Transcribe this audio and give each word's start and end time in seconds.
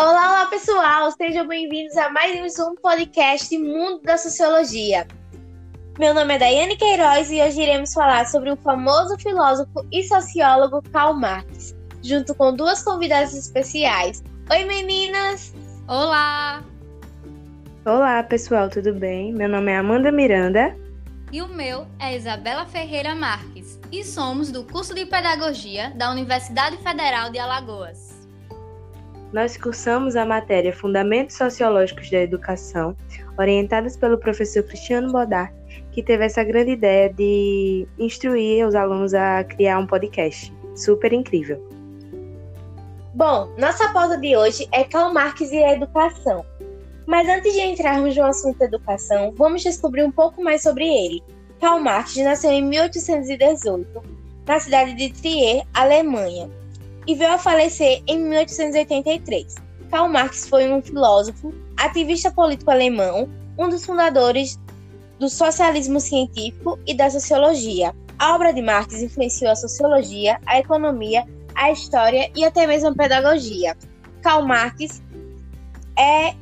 Olá, 0.00 0.30
olá 0.30 0.46
pessoal, 0.46 1.10
sejam 1.10 1.44
bem-vindos 1.48 1.96
a 1.96 2.08
mais 2.08 2.56
um 2.60 2.76
podcast 2.76 3.58
Mundo 3.58 4.00
da 4.04 4.16
Sociologia. 4.16 5.04
Meu 5.98 6.14
nome 6.14 6.36
é 6.36 6.38
Daiane 6.38 6.76
Queiroz 6.76 7.32
e 7.32 7.42
hoje 7.42 7.62
iremos 7.62 7.92
falar 7.92 8.28
sobre 8.28 8.52
o 8.52 8.56
famoso 8.58 9.18
filósofo 9.18 9.84
e 9.90 10.04
sociólogo 10.04 10.80
Karl 10.92 11.14
Marx, 11.14 11.74
junto 12.00 12.32
com 12.32 12.54
duas 12.54 12.80
convidadas 12.80 13.34
especiais. 13.34 14.22
Oi, 14.48 14.64
meninas! 14.66 15.52
Olá! 15.88 16.62
Olá, 17.84 18.22
pessoal, 18.22 18.70
tudo 18.70 18.94
bem? 18.94 19.32
Meu 19.32 19.48
nome 19.48 19.72
é 19.72 19.78
Amanda 19.78 20.12
Miranda. 20.12 20.76
E 21.32 21.42
o 21.42 21.48
meu 21.48 21.88
é 21.98 22.14
Isabela 22.14 22.66
Ferreira 22.66 23.16
Marques, 23.16 23.80
e 23.90 24.04
somos 24.04 24.52
do 24.52 24.62
curso 24.62 24.94
de 24.94 25.04
Pedagogia 25.06 25.90
da 25.96 26.08
Universidade 26.12 26.76
Federal 26.76 27.32
de 27.32 27.40
Alagoas. 27.40 28.07
Nós 29.32 29.58
cursamos 29.58 30.16
a 30.16 30.24
matéria 30.24 30.72
Fundamentos 30.72 31.36
Sociológicos 31.36 32.10
da 32.10 32.18
Educação, 32.18 32.96
orientadas 33.38 33.96
pelo 33.96 34.16
professor 34.16 34.62
Cristiano 34.62 35.12
Bodar, 35.12 35.52
que 35.92 36.02
teve 36.02 36.24
essa 36.24 36.42
grande 36.42 36.70
ideia 36.72 37.12
de 37.12 37.86
instruir 37.98 38.66
os 38.66 38.74
alunos 38.74 39.12
a 39.12 39.44
criar 39.44 39.78
um 39.78 39.86
podcast. 39.86 40.54
Super 40.74 41.12
incrível! 41.12 41.62
Bom, 43.14 43.52
nossa 43.58 43.92
pauta 43.92 44.16
de 44.16 44.36
hoje 44.36 44.66
é 44.72 44.84
Karl 44.84 45.12
Marx 45.12 45.40
e 45.52 45.62
a 45.62 45.74
educação. 45.74 46.46
Mas 47.06 47.28
antes 47.28 47.52
de 47.52 47.60
entrarmos 47.60 48.16
no 48.16 48.24
assunto 48.24 48.62
educação, 48.62 49.34
vamos 49.36 49.62
descobrir 49.62 50.04
um 50.04 50.10
pouco 50.10 50.42
mais 50.42 50.62
sobre 50.62 50.86
ele. 50.86 51.22
Karl 51.60 51.80
Marx 51.80 52.16
nasceu 52.16 52.50
em 52.50 52.62
1818, 52.62 54.02
na 54.46 54.60
cidade 54.60 54.94
de 54.94 55.12
Trier, 55.12 55.64
Alemanha, 55.74 56.48
e 57.08 57.14
veio 57.14 57.32
a 57.32 57.38
falecer 57.38 58.02
em 58.06 58.18
1883. 58.18 59.54
Karl 59.90 60.08
Marx 60.10 60.46
foi 60.46 60.70
um 60.70 60.82
filósofo, 60.82 61.54
ativista 61.78 62.30
político 62.30 62.70
alemão, 62.70 63.26
um 63.58 63.70
dos 63.70 63.86
fundadores 63.86 64.60
do 65.18 65.26
socialismo 65.30 65.98
científico 66.00 66.78
e 66.86 66.94
da 66.94 67.08
sociologia. 67.08 67.96
A 68.18 68.34
obra 68.34 68.52
de 68.52 68.60
Marx 68.60 69.00
influenciou 69.00 69.50
a 69.50 69.56
sociologia, 69.56 70.38
a 70.44 70.58
economia, 70.58 71.24
a 71.54 71.72
história 71.72 72.30
e 72.36 72.44
até 72.44 72.66
mesmo 72.66 72.90
a 72.90 72.94
pedagogia. 72.94 73.74
Karl 74.20 74.46
Marx 74.46 75.02
é 75.98 76.34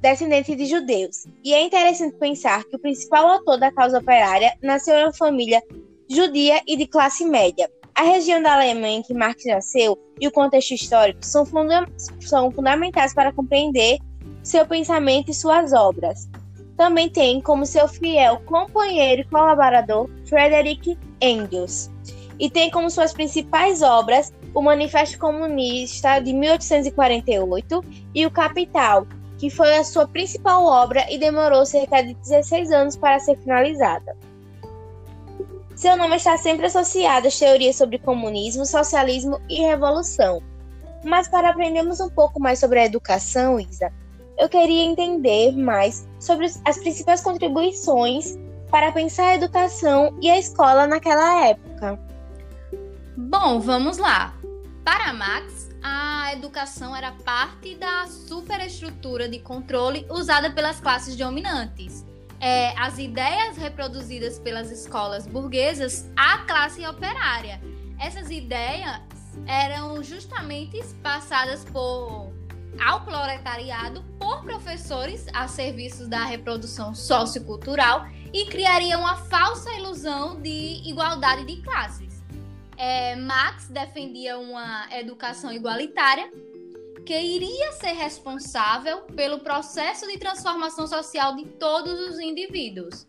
descendente 0.00 0.54
de 0.54 0.66
judeus, 0.66 1.26
e 1.42 1.52
é 1.52 1.62
interessante 1.64 2.16
pensar 2.18 2.62
que 2.64 2.76
o 2.76 2.78
principal 2.78 3.26
autor 3.26 3.58
da 3.58 3.72
causa 3.72 3.98
operária 3.98 4.54
nasceu 4.62 4.94
em 4.94 5.04
uma 5.04 5.12
família 5.12 5.60
judia 6.08 6.60
e 6.68 6.76
de 6.76 6.86
classe 6.86 7.24
média. 7.24 7.68
A 7.94 8.02
região 8.02 8.42
da 8.42 8.54
Alemanha 8.54 8.98
em 8.98 9.02
que 9.02 9.12
Marx 9.12 9.44
nasceu 9.44 9.98
e 10.20 10.26
o 10.26 10.32
contexto 10.32 10.72
histórico 10.72 11.24
são, 11.24 11.44
funda 11.44 11.86
são 12.20 12.50
fundamentais 12.50 13.12
para 13.14 13.32
compreender 13.32 13.98
seu 14.42 14.66
pensamento 14.66 15.30
e 15.30 15.34
suas 15.34 15.72
obras. 15.72 16.28
Também 16.76 17.08
tem 17.10 17.40
como 17.40 17.66
seu 17.66 17.86
fiel 17.86 18.40
companheiro 18.46 19.22
e 19.22 19.24
colaborador 19.24 20.08
Friedrich 20.26 20.98
Engels, 21.20 21.90
e 22.38 22.50
tem 22.50 22.70
como 22.70 22.90
suas 22.90 23.12
principais 23.12 23.82
obras 23.82 24.32
o 24.54 24.62
Manifesto 24.62 25.18
Comunista 25.18 26.18
de 26.18 26.32
1848 26.32 27.84
e 28.14 28.26
o 28.26 28.30
Capital, 28.30 29.06
que 29.38 29.50
foi 29.50 29.76
a 29.76 29.84
sua 29.84 30.08
principal 30.08 30.64
obra 30.64 31.06
e 31.10 31.18
demorou 31.18 31.64
cerca 31.66 32.02
de 32.02 32.14
16 32.14 32.70
anos 32.72 32.96
para 32.96 33.18
ser 33.20 33.36
finalizada. 33.38 34.16
Seu 35.82 35.96
nome 35.96 36.14
está 36.14 36.36
sempre 36.36 36.66
associado 36.66 37.26
às 37.26 37.36
teorias 37.36 37.74
sobre 37.74 37.98
comunismo, 37.98 38.64
socialismo 38.64 39.40
e 39.48 39.62
revolução. 39.62 40.40
Mas 41.04 41.26
para 41.26 41.50
aprendermos 41.50 41.98
um 41.98 42.08
pouco 42.08 42.38
mais 42.38 42.60
sobre 42.60 42.78
a 42.78 42.84
educação, 42.84 43.58
Isa, 43.58 43.92
eu 44.38 44.48
queria 44.48 44.84
entender 44.84 45.50
mais 45.56 46.06
sobre 46.20 46.46
as 46.64 46.78
principais 46.78 47.20
contribuições 47.20 48.38
para 48.70 48.92
pensar 48.92 49.30
a 49.30 49.34
educação 49.34 50.16
e 50.22 50.30
a 50.30 50.38
escola 50.38 50.86
naquela 50.86 51.48
época. 51.48 51.98
Bom, 53.16 53.58
vamos 53.58 53.98
lá. 53.98 54.34
Para 54.84 55.12
Marx, 55.12 55.68
a 55.82 56.32
educação 56.32 56.94
era 56.94 57.10
parte 57.24 57.74
da 57.74 58.06
superestrutura 58.06 59.28
de 59.28 59.40
controle 59.40 60.06
usada 60.08 60.48
pelas 60.48 60.78
classes 60.78 61.16
dominantes. 61.16 62.04
É, 62.42 62.74
as 62.76 62.98
ideias 62.98 63.56
reproduzidas 63.56 64.38
pelas 64.38 64.70
escolas 64.70 65.26
burguesas 65.26 66.10
à 66.16 66.38
classe 66.38 66.84
operária. 66.84 67.60
Essas 68.00 68.30
ideias 68.30 69.00
eram 69.46 70.02
justamente 70.02 70.82
passadas 71.02 71.64
por 71.64 72.32
ao 72.84 73.04
proletariado 73.04 74.02
por 74.18 74.42
professores 74.42 75.26
a 75.32 75.46
serviços 75.46 76.08
da 76.08 76.24
reprodução 76.24 76.94
sociocultural 76.94 78.06
e 78.32 78.46
criariam 78.46 79.06
a 79.06 79.16
falsa 79.16 79.72
ilusão 79.74 80.40
de 80.40 80.82
igualdade 80.88 81.44
de 81.44 81.60
classes 81.62 82.12
é, 82.82 83.14
Marx 83.14 83.68
defendia 83.68 84.36
uma 84.38 84.88
educação 84.90 85.52
igualitária 85.52 86.28
que 87.04 87.18
iria 87.18 87.72
ser 87.72 87.92
responsável 87.92 89.02
pelo 89.16 89.40
processo 89.40 90.06
de 90.06 90.18
transformação 90.18 90.86
social 90.86 91.36
de 91.36 91.44
todos 91.44 91.92
os 92.08 92.18
indivíduos. 92.18 93.06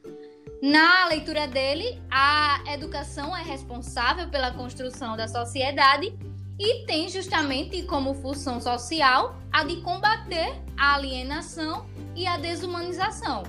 Na 0.62 1.06
leitura 1.08 1.48
dele, 1.48 2.02
a 2.10 2.64
educação 2.74 3.36
é 3.36 3.44
responsável 3.44 4.30
pela 4.30 4.52
construção 4.52 5.18
da 5.18 5.28
sociedade 5.28 6.18
e 6.60 6.86
tem 6.86 7.10
justamente 7.10 7.84
como 7.84 8.14
função 8.14 8.62
social 8.62 9.36
a 9.52 9.64
de 9.64 9.82
combater 9.82 10.54
a 10.78 10.96
alienação 10.96 11.86
e 12.16 12.26
a 12.26 12.38
desumanização 12.38 13.44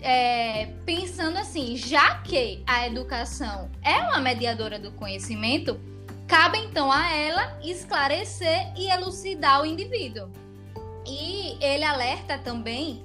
é, 0.00 0.66
pensando 0.84 1.36
assim, 1.36 1.76
já 1.76 2.18
que 2.18 2.62
a 2.64 2.86
educação 2.86 3.68
é 3.82 3.98
uma 4.02 4.20
mediadora 4.20 4.78
do 4.78 4.92
conhecimento, 4.92 5.80
cabe 6.26 6.58
então 6.58 6.90
a 6.90 7.10
ela 7.12 7.58
esclarecer 7.62 8.72
e 8.76 8.88
elucidar 8.88 9.62
o 9.62 9.66
indivíduo. 9.66 10.28
E 11.06 11.56
ele 11.64 11.84
alerta 11.84 12.38
também 12.38 13.02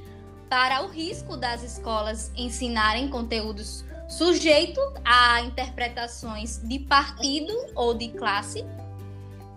para 0.50 0.82
o 0.84 0.88
risco 0.88 1.38
das 1.38 1.64
escolas 1.64 2.32
ensinarem 2.36 3.10
conteúdos 3.10 3.86
sujeitos 4.10 4.84
a 5.06 5.42
interpretações 5.42 6.60
de 6.64 6.80
partido 6.80 7.54
ou 7.76 7.94
de 7.94 8.10
classe, 8.10 8.66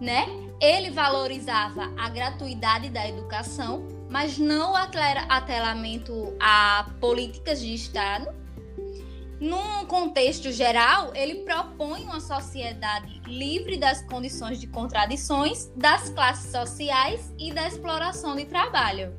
né? 0.01 0.27
Ele 0.61 0.91
valorizava 0.91 1.91
a 1.97 2.09
gratuidade 2.09 2.89
da 2.91 3.09
educação 3.09 3.95
mas 4.15 4.39
não 4.39 4.77
atrelamento 4.77 6.35
a 6.39 6.87
políticas 7.01 7.61
de 7.61 7.75
Estado. 7.75 8.29
Num 9.45 9.85
contexto 9.85 10.51
geral, 10.51 11.13
ele 11.15 11.45
propõe 11.45 12.03
uma 12.05 12.19
sociedade 12.19 13.21
livre 13.27 13.77
das 13.77 14.01
condições 14.07 14.59
de 14.59 14.67
contradições, 14.67 15.71
das 15.77 16.09
classes 16.09 16.51
sociais 16.51 17.31
e 17.39 17.53
da 17.53 17.69
exploração 17.69 18.35
de 18.37 18.47
trabalho. 18.47 19.15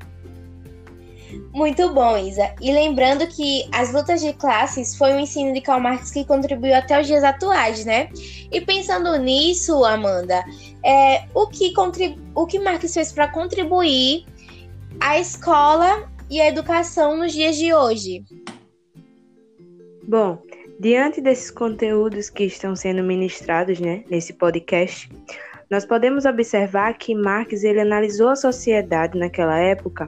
Muito 1.54 1.94
bom, 1.94 2.18
Isa. 2.18 2.56
E 2.60 2.74
lembrando 2.74 3.28
que 3.28 3.70
as 3.72 3.94
lutas 3.94 4.20
de 4.20 4.34
classes 4.34 4.98
foi 4.98 5.14
o 5.14 5.20
ensino 5.20 5.54
de 5.54 5.62
Karl 5.62 5.80
Marx 5.80 6.10
que 6.10 6.26
contribuiu 6.26 6.74
até 6.74 7.00
os 7.00 7.06
dias 7.06 7.24
atuais, 7.24 7.86
né? 7.86 8.10
E 8.52 8.60
pensando 8.60 9.16
nisso, 9.20 9.86
Amanda, 9.86 10.44
é, 10.84 11.26
o, 11.36 11.46
que 11.46 11.72
o 12.34 12.48
que 12.48 12.58
Marx 12.58 12.92
fez 12.92 13.12
para 13.12 13.28
contribuir 13.28 14.26
a 15.00 15.20
escola 15.20 16.10
e 16.32 16.42
a 16.42 16.48
educação 16.48 17.16
nos 17.16 17.32
dias 17.32 17.56
de 17.56 17.72
hoje? 17.72 18.26
Bom, 20.08 20.38
diante 20.80 21.20
desses 21.20 21.50
conteúdos 21.50 22.30
que 22.30 22.44
estão 22.44 22.76
sendo 22.76 23.02
ministrados 23.04 23.80
né, 23.80 24.04
nesse 24.10 24.34
podcast, 24.34 25.10
nós 25.70 25.84
podemos 25.84 26.26
observar 26.26 26.94
que 26.94 27.16
Marx 27.16 27.64
ele 27.64 27.80
analisou 27.80 28.30
a 28.30 28.36
sociedade 28.36 29.18
naquela 29.18 29.58
época 29.58 30.08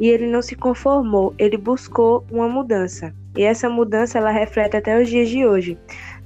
e 0.00 0.08
ele 0.08 0.26
não 0.26 0.40
se 0.40 0.56
conformou, 0.56 1.34
ele 1.38 1.58
buscou 1.58 2.24
uma 2.30 2.48
mudança. 2.48 3.14
E 3.36 3.42
essa 3.42 3.68
mudança 3.68 4.16
ela 4.16 4.30
reflete 4.30 4.76
até 4.76 5.00
os 5.00 5.08
dias 5.08 5.28
de 5.28 5.46
hoje, 5.46 5.78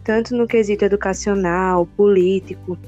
tanto 0.05 0.37
no 0.37 0.46
quesito 0.46 0.84
educacional, 0.84 1.87
político, 1.96 2.79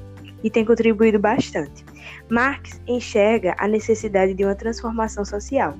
e 0.44 0.50
tem 0.50 0.64
contribuído 0.64 1.18
bastante. 1.18 1.84
Marx 2.28 2.80
enxerga 2.86 3.56
a 3.58 3.66
necessidade 3.66 4.34
de 4.34 4.44
uma 4.44 4.54
transformação 4.54 5.24
social. 5.24 5.74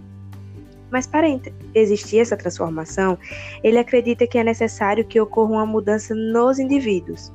Mas 0.93 1.07
para 1.07 1.27
existir 1.75 2.19
essa 2.19 2.37
transformação, 2.37 3.19
ele 3.65 3.79
acredita 3.79 4.27
que 4.27 4.37
é 4.37 4.45
necessário 4.45 5.07
que 5.07 5.19
ocorra 5.19 5.53
uma 5.53 5.67
mudança 5.67 6.15
nos 6.15 6.59
indivíduos. 6.59 7.33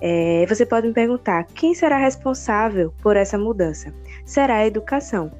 É, 0.00 0.46
você 0.48 0.64
pode 0.64 0.88
me 0.88 0.94
perguntar: 0.94 1.44
quem 1.54 1.74
será 1.74 1.98
responsável 1.98 2.92
por 3.02 3.14
essa 3.14 3.36
mudança? 3.36 3.94
Será 4.24 4.56
a 4.56 4.66
educação. 4.66 5.30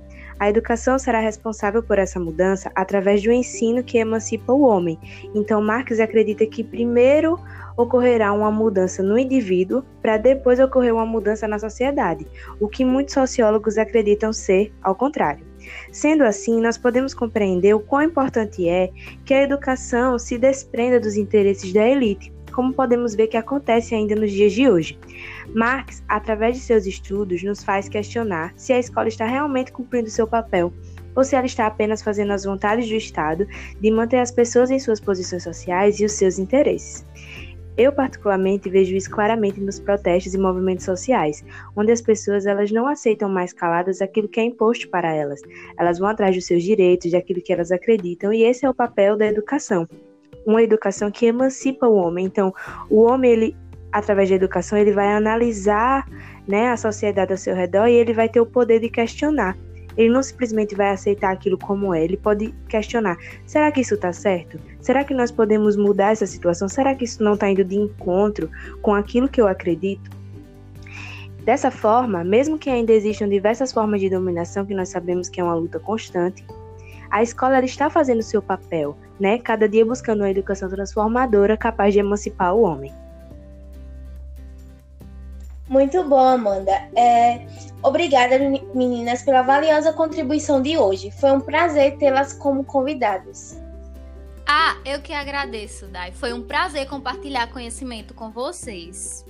A 0.43 0.51
educação 0.51 0.99
será 0.99 1.21
responsável 1.21 1.85
por 1.85 2.01
essa 2.01 2.19
mudança 2.19 2.69
através 2.75 3.23
do 3.23 3.31
ensino 3.31 3.85
que 3.85 3.99
emancipa 3.99 4.53
o 4.53 4.63
homem. 4.63 4.99
Então, 5.33 5.63
Marx 5.63 6.01
acredita 6.01 6.45
que 6.45 6.65
primeiro 6.65 7.39
ocorrerá 7.77 8.33
uma 8.33 8.51
mudança 8.51 9.05
no 9.05 9.17
indivíduo 9.17 9.85
para 10.03 10.17
depois 10.17 10.59
ocorrer 10.59 10.93
uma 10.93 11.07
mudança 11.07 11.47
na 11.47 11.61
sociedade, 11.61 12.27
o 12.59 12.67
que 12.67 12.85
muitos 12.85 13.15
sociólogos 13.15 13.79
acreditam 13.79 14.33
ser 14.33 14.75
ao 14.83 14.97
contrário. 14.97 15.47
Sendo 15.93 16.25
assim, 16.25 16.61
nós 16.61 16.77
podemos 16.77 17.15
compreender 17.15 17.73
o 17.75 17.79
quão 17.79 18.03
importante 18.03 18.69
é 18.69 18.91
que 19.25 19.33
a 19.33 19.43
educação 19.43 20.19
se 20.19 20.37
desprenda 20.39 20.99
dos 20.99 21.17
interesses 21.17 21.73
da 21.73 21.87
elite, 21.87 22.32
como 22.53 22.73
podemos 22.73 23.15
ver 23.15 23.27
que 23.27 23.37
acontece 23.37 23.95
ainda 23.95 24.15
nos 24.15 24.31
dias 24.31 24.53
de 24.53 24.69
hoje. 24.69 24.99
Marx, 25.55 26.03
através 26.09 26.57
de 26.57 26.63
seus 26.63 26.87
estudos, 26.87 27.43
nos 27.43 27.65
faz 27.65 27.89
questionar 27.89 28.53
se 28.57 28.73
a 28.73 28.79
escola 28.79 29.09
está 29.09 29.27
realmente 29.27 29.73
cumprindo 29.73 30.09
seu 30.09 30.27
papel 30.27 30.73
ou 31.15 31.25
se 31.25 31.37
ela 31.37 31.47
está 31.47 31.67
apenas 31.67 32.03
fazendo 32.03 32.33
as 32.33 32.45
vontades 32.45 32.89
do 32.89 32.95
Estado 32.95 33.47
de 33.81 33.91
manter 33.91 34.19
as 34.19 34.31
pessoas 34.31 34.71
em 34.71 34.79
suas 34.79 35.01
posições 35.01 35.43
sociais 35.43 36.01
e 36.01 36.05
os 36.05 36.13
seus 36.13 36.39
interesses. 36.39 37.05
Eu 37.77 37.91
particularmente 37.91 38.69
vejo 38.69 38.95
isso 38.95 39.11
claramente 39.11 39.59
nos 39.59 39.81
protestos 39.81 40.35
e 40.35 40.39
movimentos 40.39 40.85
sociais, 40.85 41.43
onde 41.75 41.91
as 41.91 42.03
pessoas 42.03 42.45
elas 42.45 42.71
não 42.71 42.87
aceitam 42.87 43.31
mais 43.31 43.53
caladas 43.53 44.03
aquilo 44.03 44.29
que 44.29 44.41
é 44.41 44.45
imposto 44.45 44.89
para 44.91 45.15
elas. 45.15 45.41
Elas 45.79 45.99
vão 45.99 46.09
atrás 46.09 46.35
dos 46.35 46.45
seus 46.45 46.63
direitos, 46.63 47.11
daquilo 47.11 47.41
que 47.41 47.53
elas 47.53 47.73
acreditam, 47.73 48.31
e 48.33 48.43
esse 48.43 48.67
é 48.67 48.69
o 48.69 48.75
papel 48.75 49.17
da 49.17 49.27
educação. 49.27 49.89
Uma 50.47 50.63
educação 50.63 51.11
que 51.11 51.27
emancipa 51.27 51.87
o 51.87 51.95
homem. 51.95 52.27
Então, 52.27 52.53
o 52.91 53.03
homem 53.03 53.31
ele 53.31 53.57
através 53.93 54.31
da 54.31 54.37
educação 54.37 54.79
ele 54.79 54.91
vai 54.91 55.13
analisar, 55.13 56.09
né, 56.49 56.71
a 56.71 56.77
sociedade 56.77 57.31
ao 57.31 57.39
seu 57.39 57.55
redor 57.55 57.87
e 57.87 57.93
ele 57.93 58.15
vai 58.15 58.29
ter 58.29 58.41
o 58.41 58.47
poder 58.47 58.81
de 58.81 58.89
questionar. 58.89 59.57
Ele 59.97 60.09
não 60.09 60.23
simplesmente 60.23 60.75
vai 60.75 60.89
aceitar 60.89 61.31
aquilo 61.31 61.59
como 61.59 61.93
é, 61.95 62.03
ele 62.03 62.17
pode 62.17 62.55
questionar: 62.69 63.19
será 63.45 63.71
que 63.71 63.83
isso 63.83 63.95
está 63.95 64.11
certo? 64.13 64.59
Será 64.81 65.05
que 65.05 65.13
nós 65.13 65.31
podemos 65.31 65.77
mudar 65.77 66.13
essa 66.13 66.27
situação? 66.27 66.67
Será 66.67 66.95
que 66.95 67.05
isso 67.05 67.23
não 67.23 67.35
está 67.35 67.51
indo 67.51 67.63
de 67.63 67.77
encontro 67.77 68.51
com 68.81 68.95
aquilo 68.95 69.29
que 69.29 69.41
eu 69.41 69.47
acredito? 69.47 70.11
Dessa 71.45 71.71
forma, 71.71 72.25
mesmo 72.25 72.57
que 72.57 72.71
ainda 72.71 72.93
existam 72.93 73.29
diversas 73.29 73.73
formas 73.73 74.01
de 74.01 74.09
dominação, 74.09 74.65
que 74.65 74.75
nós 74.75 74.89
sabemos 74.89 75.29
que 75.29 75.41
é 75.41 75.45
uma 75.45 75.55
luta 75.55 75.79
constante, 75.79 76.45
a 77.13 77.23
escola 77.23 77.63
está 77.63 77.91
fazendo 77.91 78.21
o 78.21 78.23
seu 78.23 78.41
papel, 78.41 78.97
né? 79.21 79.39
Cada 79.39 79.69
dia 79.69 79.85
buscando 79.85 80.21
uma 80.21 80.31
educação 80.31 80.67
transformadora 80.71 81.59
capaz 81.59 81.93
de 81.93 82.01
emancipar 82.01 82.55
o 82.55 82.63
homem. 82.63 82.91
Muito 85.69 86.03
bom, 86.05 86.27
Amanda. 86.27 86.73
É, 86.97 87.47
obrigada, 87.83 88.39
meninas, 88.75 89.23
pela 89.23 89.43
valiosa 89.43 89.93
contribuição 89.93 90.63
de 90.63 90.79
hoje. 90.79 91.11
Foi 91.11 91.31
um 91.33 91.41
prazer 91.41 91.99
tê-las 91.99 92.33
como 92.33 92.65
convidadas. 92.65 93.61
Ah, 94.47 94.77
eu 94.83 95.01
que 95.03 95.13
agradeço, 95.13 95.87
Dai. 95.89 96.13
Foi 96.13 96.33
um 96.33 96.43
prazer 96.43 96.89
compartilhar 96.89 97.47
conhecimento 97.53 98.15
com 98.15 98.31
vocês. 98.31 99.25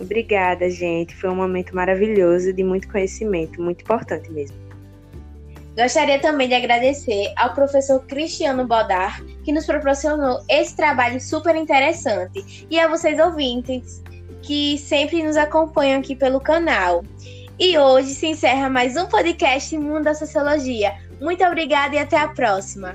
Obrigada, 0.00 0.68
gente. 0.68 1.14
Foi 1.14 1.30
um 1.30 1.36
momento 1.36 1.74
maravilhoso 1.76 2.52
de 2.52 2.64
muito 2.64 2.88
conhecimento, 2.88 3.62
muito 3.62 3.82
importante 3.82 4.30
mesmo. 4.32 4.71
Gostaria 5.76 6.18
também 6.18 6.48
de 6.48 6.54
agradecer 6.54 7.32
ao 7.36 7.54
professor 7.54 8.04
Cristiano 8.06 8.66
Bodar, 8.66 9.22
que 9.42 9.52
nos 9.52 9.64
proporcionou 9.64 10.42
esse 10.48 10.76
trabalho 10.76 11.20
super 11.20 11.56
interessante, 11.56 12.66
e 12.70 12.78
a 12.78 12.88
vocês 12.88 13.18
ouvintes 13.18 14.02
que 14.42 14.76
sempre 14.76 15.22
nos 15.22 15.36
acompanham 15.36 16.00
aqui 16.00 16.14
pelo 16.14 16.40
canal. 16.40 17.04
E 17.58 17.78
hoje 17.78 18.08
se 18.08 18.26
encerra 18.26 18.68
mais 18.68 18.96
um 18.96 19.06
podcast 19.06 19.76
Mundo 19.78 20.04
da 20.04 20.14
Sociologia. 20.14 20.94
Muito 21.20 21.44
obrigada 21.44 21.94
e 21.94 21.98
até 21.98 22.18
a 22.18 22.28
próxima! 22.28 22.92